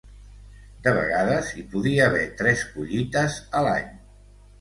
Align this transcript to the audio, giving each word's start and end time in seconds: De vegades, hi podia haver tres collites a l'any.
De 0.85 0.93
vegades, 0.99 1.51
hi 1.59 1.65
podia 1.73 2.07
haver 2.11 2.23
tres 2.39 2.63
collites 2.77 3.37
a 3.61 3.63
l'any. 3.69 3.93